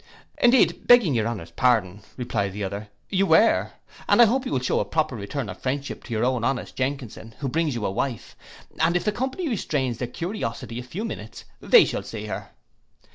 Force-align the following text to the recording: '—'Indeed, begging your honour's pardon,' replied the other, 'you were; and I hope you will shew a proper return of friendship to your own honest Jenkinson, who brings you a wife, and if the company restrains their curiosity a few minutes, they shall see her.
'—'Indeed, 0.39 0.87
begging 0.87 1.13
your 1.13 1.27
honour's 1.27 1.51
pardon,' 1.51 2.01
replied 2.17 2.53
the 2.53 2.63
other, 2.63 2.89
'you 3.11 3.27
were; 3.27 3.69
and 4.09 4.19
I 4.19 4.25
hope 4.25 4.47
you 4.47 4.51
will 4.51 4.59
shew 4.59 4.79
a 4.79 4.83
proper 4.83 5.15
return 5.15 5.47
of 5.47 5.61
friendship 5.61 6.03
to 6.05 6.11
your 6.11 6.25
own 6.25 6.43
honest 6.43 6.75
Jenkinson, 6.75 7.35
who 7.37 7.47
brings 7.47 7.75
you 7.75 7.85
a 7.85 7.91
wife, 7.91 8.35
and 8.79 8.95
if 8.97 9.03
the 9.03 9.11
company 9.11 9.47
restrains 9.47 9.99
their 9.99 10.07
curiosity 10.07 10.79
a 10.79 10.83
few 10.83 11.05
minutes, 11.05 11.45
they 11.59 11.85
shall 11.85 12.01
see 12.01 12.25
her. 12.25 12.49